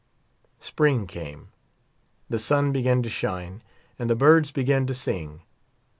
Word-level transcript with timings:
Spring 0.59 1.05
came; 1.05 1.49
the 2.27 2.39
sun 2.39 2.71
began 2.71 3.03
to 3.03 3.07
shine 3.11 3.61
and 3.99 4.09
the 4.09 4.15
birds 4.15 4.49
began 4.49 4.87
to 4.87 4.95
sing. 4.95 5.43